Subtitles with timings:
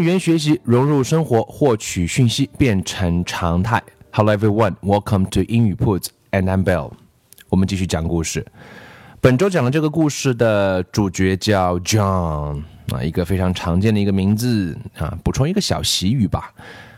[0.00, 3.82] 语言学习融入生活，获取讯息变成常态。
[4.12, 6.92] Hello everyone, welcome to 英语 Put and I'm Bell。
[7.48, 8.46] 我们继续讲故事。
[9.20, 12.62] 本周讲的这个故事的主角叫 John
[12.92, 15.18] 啊，一个非常常见的一个名字啊。
[15.24, 16.52] 补充一个小习语吧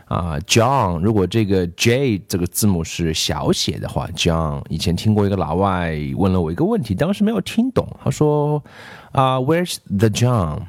[0.05, 8.63] 啊，John 如果这个 J 这个字母是小写的话，John 以前听过一个老外问了我一个问题，当时没有听懂，他说
[9.11, 10.59] 啊，Where's the John？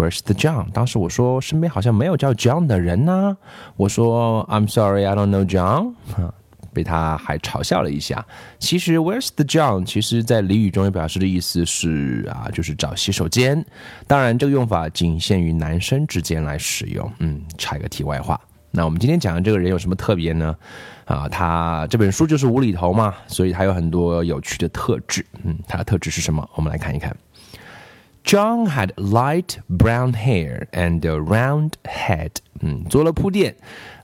[0.00, 0.70] Where's the John？
[0.72, 3.36] 当时我说身边好像没有叫 John 的人呢。
[3.76, 5.92] 我说 I'm sorry, I don't know John。
[6.72, 8.24] 被他还嘲笑了一下。
[8.58, 9.84] 其实 Where's the John？
[9.84, 13.62] 其实在俚语中也表示的意思是啊，就是找洗手间。
[14.06, 17.12] 当然，这个用法仅限于男生之间来使用。
[17.18, 18.40] 嗯，插一个题外话。
[18.70, 20.56] 那我们今天讲的这个人有什么特别呢？
[21.04, 25.26] 啊，他这本书就是无厘头嘛，所以他有很多有趣的特质。
[25.42, 26.48] 嗯，他的特质是什么？
[26.54, 27.14] 我们来看一看。
[28.30, 32.30] John had light brown hair and a round head。
[32.60, 33.56] 嗯，做了铺垫。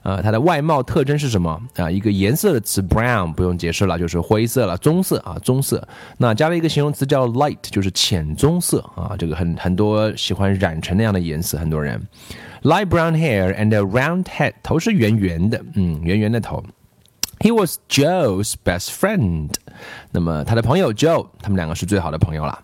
[0.03, 1.89] 呃，他的外貌特征是什么啊？
[1.89, 5.87] 一个颜色的词 brown 不用解释了，就是灰色了，棕色啊，棕色。
[6.17, 9.15] 那加了一个形容词叫 light，就是浅棕色啊。
[9.17, 11.97] 这个很很多喜欢染成那样的颜色，很多人。
[12.63, 16.61] Light brown hair and a round head，头是圆圆的，嗯，圆圆的头。
[17.39, 19.51] He was Joe's best friend。
[20.11, 22.61] 那么他的朋友 Joe，他们两个是最好的朋友了。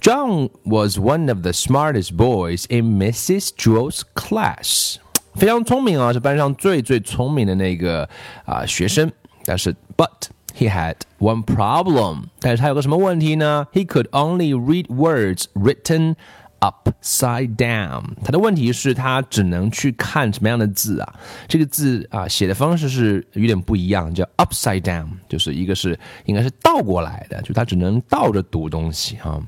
[0.00, 3.50] John was one of the smartest boys in Mrs.
[3.54, 4.96] Jewls's class.
[5.34, 8.08] 非常聪明啊，是班上最最聪明的那个
[8.46, 9.12] 啊学生。
[9.44, 16.16] 但是，but he had one problem，但是他有个什么问题呢？He could only read words written
[16.60, 18.02] upside down。
[18.24, 21.14] 他的问题是，他只能去看什么样的字啊？
[21.48, 29.40] 这个字啊，写的方式是有点不一样，叫 upside down，就是一个是应该是倒过来的，就他只能倒着读东西啊。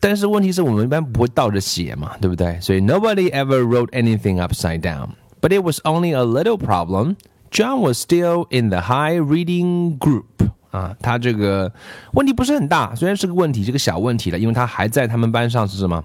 [0.00, 2.60] 但是问题是我们一般不会倒着写嘛，对不对？
[2.60, 5.08] 所以 nobody ever wrote anything upside down.
[5.40, 7.16] But it was only a little problem.
[7.50, 10.50] John was still in the high reading group.
[10.74, 11.70] 啊，他这个
[12.14, 16.04] 问题不是很大，虽然是个问题，这个小问题了，因为他还在他们班上是什么？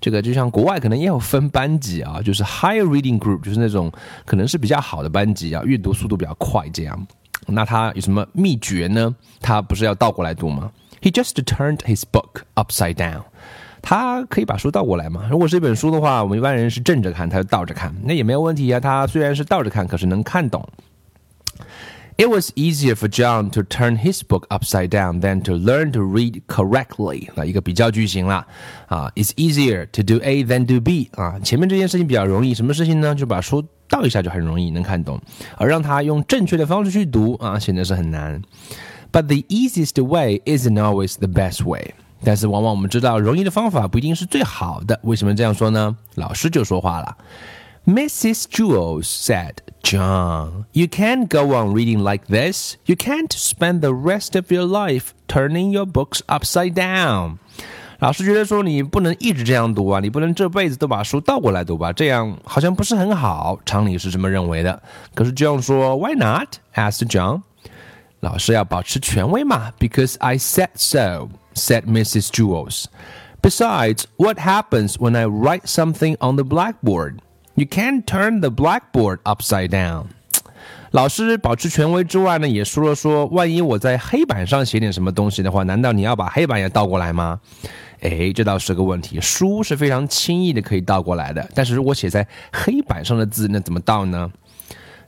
[0.00, 3.92] 这个就像国外可能也有分班级啊，就是 high reading group，就是那种
[4.26, 7.06] 可能是比较好的班级啊，阅读速度比较快这样。
[7.46, 9.14] 那他有什么秘诀呢？
[9.40, 10.68] 他不是要倒过来读吗
[11.00, 13.22] ？He just turned his book upside down。
[13.80, 15.28] 他可以把书倒过来吗？
[15.30, 18.80] 如果是一本书的话，我们一般人是正着看，他就倒着看，那也没有问题啊。
[18.80, 20.68] 他虽然是倒着看，可是能看懂。
[22.20, 26.42] It was easier for John to turn his book upside down than to learn to read
[26.48, 27.28] correctly。
[27.36, 28.44] 那一个比较句型了
[28.88, 31.10] 啊，It's easier to do A than do B。
[31.14, 33.14] 啊，前面这件事情比较容易，什么事情呢？
[33.14, 35.20] 就把书倒一下就很容易能看懂，
[35.58, 38.42] 而让他用正确的方式去读啊，显得是很难。
[39.12, 41.94] But the easiest way isn't always the best way。
[42.24, 44.98] 但是往往我们知道，容易的方法不一定是最好的。
[45.04, 45.96] 为什么这样说呢？
[46.16, 47.16] 老师就说话了。
[47.88, 48.46] Mrs.
[48.50, 52.76] Jewls said, John, you can't go on reading like this.
[52.84, 57.38] You can't spend the rest of your life turning your books upside down.
[58.00, 63.58] 老师觉得说你不能一直这样读啊，你不能这辈子都把书倒过来读吧，这样好像不是很好。
[63.64, 64.82] 常理是这么认为的。
[65.14, 66.56] 可是 John 说，Why not?
[66.74, 67.40] asked John.
[68.20, 72.28] 老师要保持权威嘛，Because I said so, said Mrs.
[72.28, 72.84] Jewls.
[73.40, 77.20] Besides, what happens when I write something on the blackboard?
[77.58, 80.04] You can't turn the blackboard upside down.
[80.92, 87.40] 老师保持权威之外呢，也说了说，万一我在黑板上写点什么东西的话，难道你要把黑板也倒过来吗？
[88.00, 89.20] 哎，这倒是个问题。
[89.20, 94.30] 书是非常轻易的可以倒过来的，但是如果写在黑板上的字，那怎么倒呢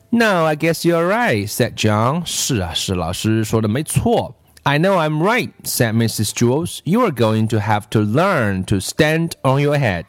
[0.09, 2.23] ？No, I guess you're right," said John.
[2.25, 4.35] 是啊，是老师说的没错。
[4.63, 6.33] I know I'm right," said Mrs.
[6.33, 6.81] Jules.
[6.85, 10.05] "You are going to have to learn to stand on your head."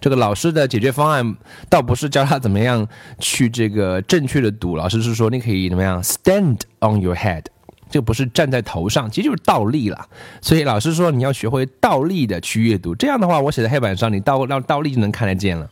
[0.00, 1.36] 这个老师的解决方案
[1.70, 2.86] 倒不是教他怎么样
[3.18, 7.44] 去这个正确的读，老师是说你可以怎么样 stand on your head，
[7.90, 10.06] 这不是站在头上，其实就是倒立了。
[10.42, 15.68] 所以老师说你要学会倒立的去阅读，这样的话，我写在黑板上，你倒让倒立就能看得见了。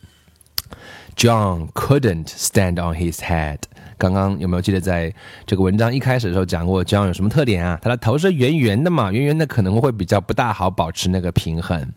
[1.16, 3.58] John couldn't stand on his head。
[3.98, 5.12] 刚刚有没有记得在
[5.46, 7.78] 这个文章一开始的时候讲过，John 有什么特点啊？
[7.82, 11.92] 他的头是圆圆的嘛，圆圆的可能会比较不大好保持那个平衡，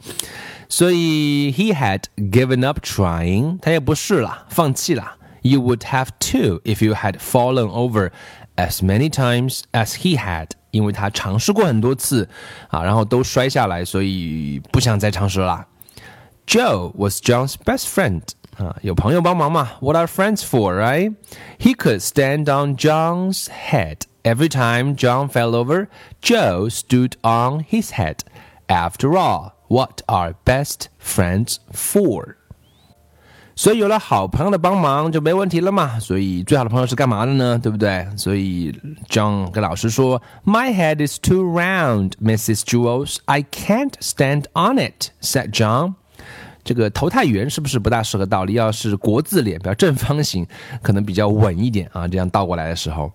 [0.67, 5.15] 所以 he had given up trying，他也不试了，放弃了。
[5.43, 8.11] You would have too if you had fallen over
[8.57, 12.27] as many times as he had，因为他尝试过很多次
[12.67, 15.67] 啊，然后都摔下来，所以不想再尝试了。
[16.45, 18.21] Joe was John's best friend.
[18.58, 21.14] 啊，有朋友帮忙嘛？What are friends for, right?
[21.58, 25.86] He could stand on John's head every time John fell over.
[26.20, 28.18] Joe stood on his head.
[28.66, 32.34] After all, what are best friends for?
[33.54, 35.98] 所以有了好朋友的帮忙就没问题了嘛。
[35.98, 37.58] 所以最好的朋友是干嘛的呢？
[37.58, 38.06] 对不对？
[38.16, 38.72] 所以
[39.08, 42.62] John 跟老师说：“My head is too round, Mrs.
[42.62, 43.18] Jewls.
[43.24, 45.94] I can't stand on it,” said John.
[46.68, 48.52] 这个头太圆是不是不大适合倒立？
[48.52, 50.46] 要是国字脸，比较正方形，
[50.82, 52.06] 可能比较稳一点啊。
[52.06, 53.10] 这样倒过来的时候。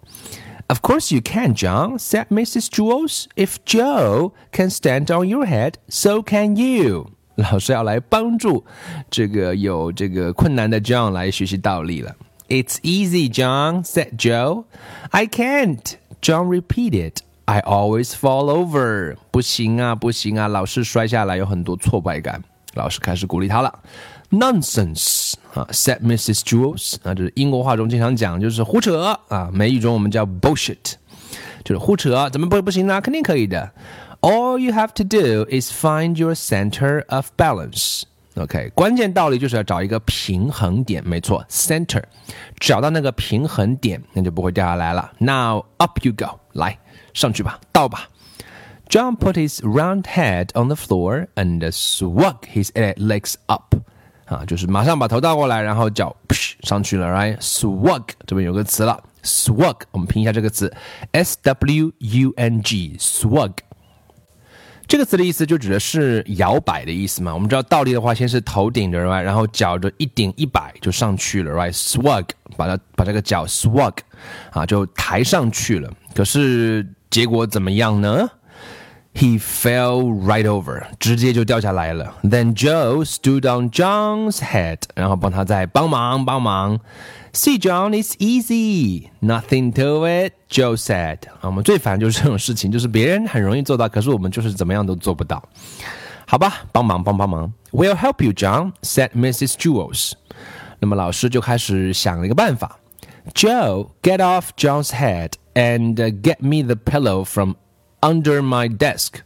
[0.69, 2.65] Of course you can, John, said Mrs.
[2.65, 3.25] Jewls.
[3.35, 7.11] If Joe can stand on your head, so can you.
[7.35, 8.65] 老师要来帮助
[9.11, 12.15] 这个有这个困难的 John 来学习倒立了。
[12.47, 14.63] It's easy, John, said Joe.
[15.11, 17.17] I can't, John repeated.
[17.45, 19.17] I always fall over.
[19.29, 22.41] 不行啊，不行啊，老是摔下来，有很多挫败感。
[22.73, 23.79] 老师开始鼓励他了。
[24.31, 26.39] Nonsense 啊，said Mrs.
[26.41, 29.49] Jules 啊，就是英国话中经常讲，就是胡扯啊。
[29.53, 30.93] 美语中我们叫 bullshit，
[31.63, 32.99] 就是胡扯，怎么不不行呢？
[32.99, 33.71] 肯定可以的。
[34.21, 38.03] All you have to do is find your center of balance.
[38.35, 42.01] OK，关键道理就是要找一个平衡点，没错，center，
[42.59, 45.11] 找到那个平衡点，那就不会掉下来了。
[45.19, 46.79] Now up you go，来
[47.13, 48.09] 上去吧，倒吧。
[48.89, 53.75] John put his round head on the floor and swung his legs up.
[54.25, 56.15] 啊，就是马上把头倒过来，然后脚
[56.61, 60.73] 上去了，right？Swung 这边有个词了，swung，我们拼一下这个词
[61.11, 63.51] ，s w u n g，swung。
[64.87, 67.33] 这个词的意思就指的是摇摆的意思嘛。
[67.33, 69.21] 我们知道倒立的话，先是头顶着，right？
[69.21, 72.25] 然后脚就一顶一摆就上去了，right？Swung，
[72.55, 73.95] 把它把这个脚 swung，
[74.51, 75.91] 啊，就抬上去了。
[76.13, 78.29] 可是结果怎么样呢
[79.15, 82.15] He fell right over，直接就掉下来了。
[82.23, 86.79] Then Joe stood on John's head，然后帮他再帮忙帮忙。
[87.31, 90.33] See John, it's easy, nothing to it.
[90.49, 95.41] Joe said，啊，我们最烦就是这种事情，就是别人很容易做到，可是我们就是怎么样都做不到。
[96.25, 97.53] 好吧，帮忙帮帮忙。
[97.71, 99.53] We'll help you, John said Mrs.
[99.53, 100.13] Jewls。
[100.79, 102.79] 那么老师就开始想了一个办法。
[103.33, 107.55] Joe, get off John's head and get me the pillow from
[108.03, 109.21] under my desk.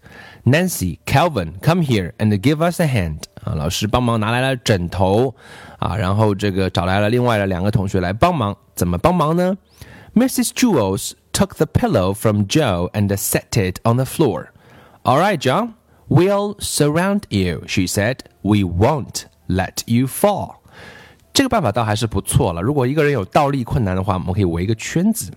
[0.45, 3.23] Nancy, Calvin, come here and give us a hand.
[3.43, 5.33] 啊，老师帮忙拿来了枕头，
[5.79, 8.55] 啊，然后这个找来了另外的两个同学来帮忙。
[8.75, 9.57] 怎么帮忙呢
[10.13, 10.51] ？Mrs.
[10.53, 14.49] Jewls took the pillow from Joe and set it on the floor.
[15.03, 15.73] All right, John,
[16.07, 18.19] we'll surround you, she said.
[18.41, 20.57] We won't let you fall.
[21.33, 22.61] 这个办法倒还是不错了。
[22.61, 25.31] 如果一个人有倒立困难的话，我们可以围一个圈子。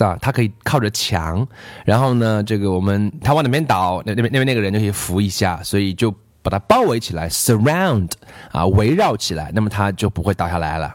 [0.00, 0.18] 吧？
[0.20, 1.46] 他可以靠着墙，
[1.84, 6.10] 然后呢，这个我们他往哪边倒，那那边那边那个人就可以扶一下，所以就
[6.42, 8.10] 把它包围起来，surround
[8.52, 10.94] 啊，围绕起来，那么他就不会倒下来了。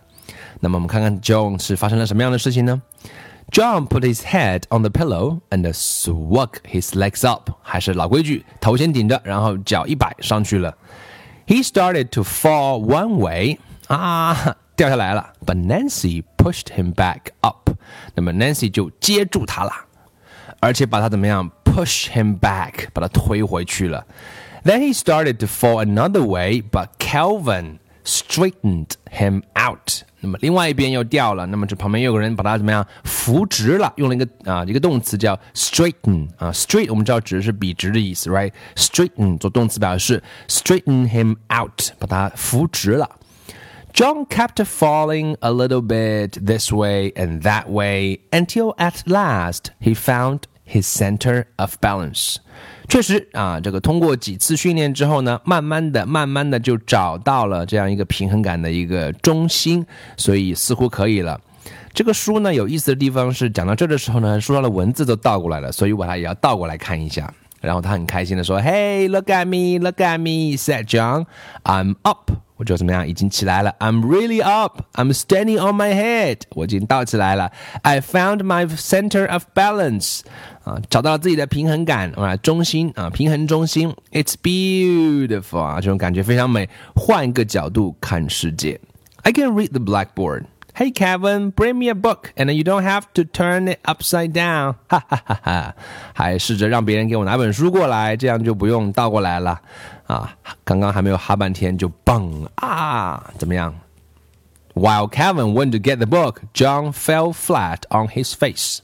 [0.59, 2.81] 那么我们看看 John 是发生了什么样的事情呢？
[3.51, 10.77] John put his head on the pillow and swung his legs up，还是老规矩，头先顶着，然后脚一摆上去了。
[11.47, 15.33] He started to fall one way，啊，掉下来了。
[15.45, 17.64] But Nancy pushed him back up。
[18.14, 19.72] 那么 Nancy 就接住他了，
[20.60, 24.06] 而且把他怎么样？Push him back，把他推回去了。
[24.64, 30.02] Then he started to fall another way, but Calvin straightened him out。
[30.20, 33.92] 那么另外一边又掉了，那么这旁边又有个人把他怎么样扶直了？
[33.96, 43.08] 用了一个啊一个动词叫 straighten 啊，straight 我们知道指的是笔直的意思，right？straighten 做动词表示 straighten him out，把他扶直了。
[43.95, 50.43] John kept falling a little bit this way and that way until at last he found
[50.63, 52.37] his center of balance.
[52.87, 59.85] 确实啊，这个通过几次训练之后呢，慢慢的、慢慢的就找到了这样一个平衡感的一个中心，
[60.15, 61.39] 所以似乎可以了。
[61.93, 67.33] 这个书呢有意思的地方是讲到这的时候呢，书上的文字都倒过来了，所以我把它也要倒过来看一下。
[67.59, 71.25] 然后他很开心的说：“Hey, look at me, look at me,” said John.
[71.63, 73.73] "I'm up." 我就怎么样，已经起来了。
[73.79, 74.81] I'm really up.
[74.93, 76.41] I'm standing on my head.
[76.51, 77.51] 我已经倒起来了。
[77.81, 80.21] I found my center of balance.
[80.63, 83.91] 啊，找到了自己的平衡感啊，中心啊，平衡中心。
[84.11, 86.69] It's beautiful 啊，这种感觉非常美。
[86.95, 88.79] 换一个角度看世界。
[89.23, 90.45] I can read the blackboard.
[90.75, 94.75] Hey Kevin, bring me a book, and you don't have to turn it upside down.
[94.87, 95.75] 哈哈哈哈！
[96.13, 99.59] 还试着让别人给我拿本书过来，这样就不用倒过来了
[100.07, 100.33] 啊！
[100.63, 103.31] 刚刚还没有哈半天就蹦啊！
[103.37, 103.75] 怎么样？
[104.73, 108.79] While Kevin went to get the book, John fell flat on his face.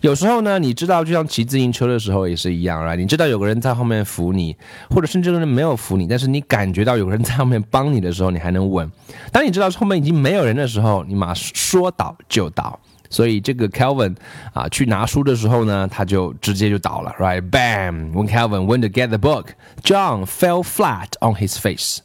[0.00, 2.94] 有时候呢，你知道，就像骑自行车的时候也是一样啊。
[2.94, 4.56] 你知道有个人在后面扶你，
[4.88, 8.90] 或者甚至这个人没有扶你，但是你感觉到有个人在后面帮你的时候，你还能稳。
[9.30, 12.78] 当你知道后面已经没有人的时候，你马上说倒就倒。
[13.12, 14.14] 所以这个 Kelvin
[14.52, 17.42] 啊，去拿书的时候呢，他就直接就倒了，right?
[17.50, 18.12] Bam!
[18.12, 19.48] When Kelvin went to get the book,
[19.82, 21.98] John fell flat on his face.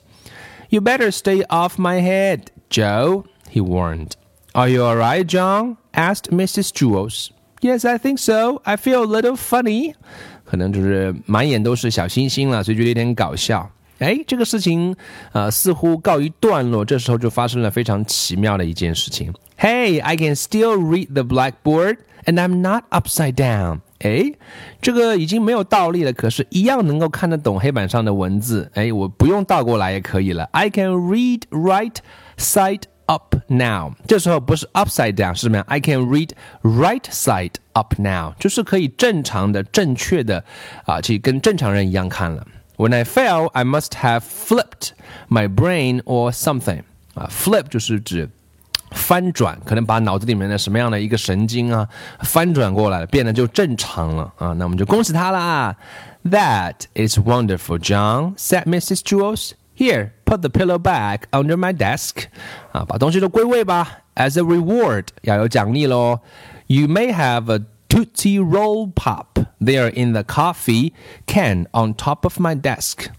[0.69, 4.13] You better stay off my head, Joe, he warned.
[4.53, 5.77] Are you all right, John?
[5.93, 6.73] asked Mrs.
[6.73, 7.29] Jules.
[7.60, 8.62] Yes, I think so.
[8.64, 9.94] I feel a little funny.
[10.44, 13.70] 可能就是满眼都是小星星了，所以觉得有点搞笑。
[13.98, 14.96] 哎，这个事情
[15.32, 19.32] 呃似乎告一段落，这时候就发生了非常奇妙的一件事情。
[19.58, 23.80] Hey, I can still read the blackboard, and I'm not upside down.
[23.98, 24.32] 哎，
[24.80, 28.70] 这个已经没有倒立了，可是，一样能够看得懂黑板上的文字。
[28.74, 30.44] 哎，我不用倒过来也可以了。
[30.52, 31.96] I can read right
[32.38, 33.91] side up now。
[34.07, 36.31] 这时候不是 upside down，是什么样？I can read
[36.63, 40.43] right side up now，就是可以正常的、正确的
[40.85, 42.45] 啊，去跟正常人一样看了。
[42.77, 44.89] When I fell, I must have flipped
[45.29, 46.83] my brain or something。
[47.13, 48.29] 啊，flip 就是指
[48.91, 51.87] 翻转，可能把脑子里面的什么样的一个神经啊
[52.19, 54.51] 翻转过来了，变得就正常了啊。
[54.53, 55.75] 那我们就恭喜他啦。
[56.25, 58.99] That is wonderful, John," said Mrs.
[59.01, 59.51] Jewls.
[59.74, 62.28] Here, put the pillow back under my desk.
[62.72, 64.02] 啊，把东西都归位吧。
[64.14, 66.20] As a reward，要有奖励喽。
[66.66, 70.92] You may have a Tootsie Roll Pop there in the coffee
[71.26, 73.10] can on top of my desk.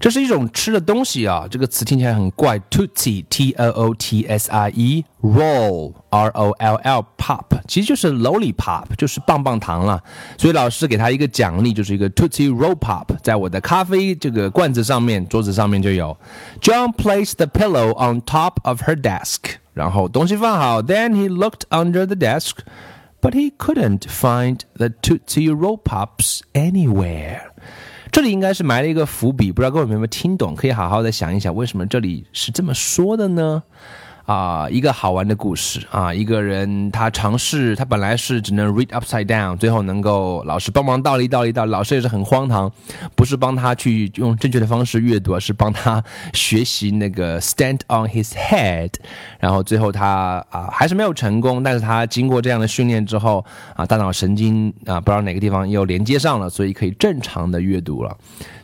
[0.00, 2.58] 这是一种吃的东西啊，这个词听起来很怪。
[2.68, 10.02] Tootsie T O O T S I E Roll R O L L Pop 其实就是 Lollipop，就是棒棒糖了。
[10.36, 16.16] 所以老师给他一个奖励，就是一个 Tootsie Roll Pop，在我的咖啡这个罐子上面、桌子上面就有。
[16.60, 19.38] John placed the pillow on top of her desk，
[19.72, 27.52] 然后东西放好，Then he looked under the desk。But he couldn't find the Tootsie Roll Pops anywhere.
[28.17, 30.55] 这里应该是埋了一个伏笔，不知道各位有没有听懂？
[30.55, 33.61] 可以好好的想一想，为什么这里是这么说的呢？
[34.27, 36.13] 啊，一个好玩的故事啊！
[36.13, 42.69] 一个人他尝试，他本来是只能 read upside down，最后能够老师帮忙倒立倒立倒，老师也是很荒唐，
[43.15, 46.03] 不是帮他去用正确的方式阅读，而是帮他
[46.33, 48.91] 学习那个 stand on his head，
[49.39, 53.45] 然后最后他啊还是没有成功，但是他经过这样的训练之后
[53.77, 58.13] 啊，大脑神经啊不知道哪个地方又连接上了，所以可以正常的阅读了。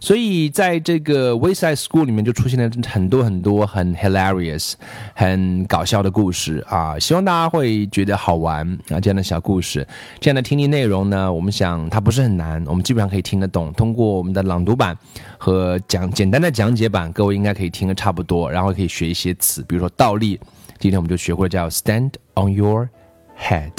[0.01, 4.73] 所以在这个 Wayside School 里面就出现了很多很多很 hilarious
[5.13, 5.52] 很。
[5.65, 8.99] 搞笑的故事啊，希望大家会觉得好玩啊！
[8.99, 9.85] 这样的小故事，
[10.19, 13.73] 这样的听力内容呢，我们想它不是很难，我们基本上可以听得懂。
[13.73, 14.97] 通过我们的朗读版
[15.37, 20.39] 和讲简单的讲解版，各位应该可以听得差不多，然后可以学一些词，比如说倒立。
[20.79, 22.89] 今天我们就学会了叫 stand on your
[23.37, 23.71] head。